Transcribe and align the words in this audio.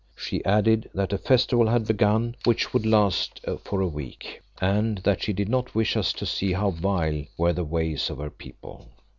She 0.15 0.43
added 0.43 0.89
that 0.95 1.13
a 1.13 1.19
festival 1.19 1.67
had 1.67 1.85
begun 1.85 2.35
which 2.43 2.73
would 2.73 2.87
last 2.87 3.39
for 3.63 3.81
a 3.81 3.87
week, 3.87 4.41
and 4.59 4.97
that 5.03 5.21
she 5.21 5.31
did 5.31 5.47
not 5.47 5.75
wish 5.75 5.95
us 5.95 6.11
to 6.13 6.25
see 6.25 6.53
how 6.53 6.71
vile 6.71 7.25
were 7.37 7.53
the 7.53 7.63
ways 7.63 8.09
of 8.09 8.17
her 8.17 8.31
people. 8.31 8.87